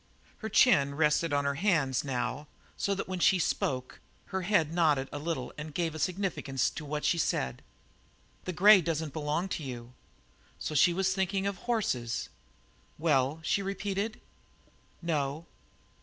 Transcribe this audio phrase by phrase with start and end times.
[0.37, 3.99] Her chin rested on her hands, now, so that when she spoke
[4.33, 7.61] her head nodded a little and gave a significance to what she said.
[8.45, 9.93] "The grey doesn't belong to you?"
[10.57, 12.29] So she was thinking of horses!
[12.97, 14.19] "Well," she repeated.
[15.03, 15.45] "No."